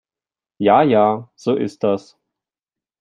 [0.57, 2.17] Ja ja, so ist das.